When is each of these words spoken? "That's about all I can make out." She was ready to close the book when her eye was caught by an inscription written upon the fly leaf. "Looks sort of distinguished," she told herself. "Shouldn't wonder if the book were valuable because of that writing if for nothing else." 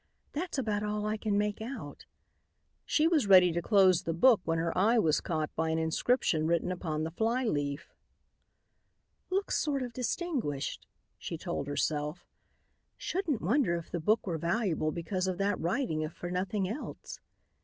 "That's 0.33 0.57
about 0.57 0.81
all 0.81 1.05
I 1.05 1.15
can 1.15 1.37
make 1.37 1.61
out." 1.61 2.05
She 2.85 3.07
was 3.07 3.27
ready 3.27 3.51
to 3.51 3.61
close 3.61 4.01
the 4.01 4.15
book 4.15 4.41
when 4.45 4.57
her 4.57 4.75
eye 4.75 4.97
was 4.97 5.21
caught 5.21 5.55
by 5.55 5.69
an 5.69 5.77
inscription 5.77 6.47
written 6.47 6.71
upon 6.71 7.03
the 7.03 7.11
fly 7.11 7.43
leaf. 7.43 7.93
"Looks 9.29 9.59
sort 9.59 9.83
of 9.83 9.93
distinguished," 9.93 10.87
she 11.19 11.37
told 11.37 11.67
herself. 11.67 12.25
"Shouldn't 12.97 13.43
wonder 13.43 13.75
if 13.75 13.91
the 13.91 13.99
book 13.99 14.25
were 14.25 14.39
valuable 14.39 14.91
because 14.91 15.27
of 15.27 15.37
that 15.37 15.59
writing 15.59 16.01
if 16.01 16.13
for 16.13 16.31
nothing 16.31 16.67
else." 16.67 17.19